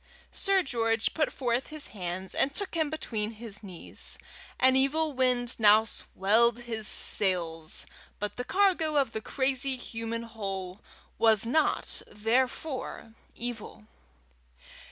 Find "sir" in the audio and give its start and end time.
0.31-0.63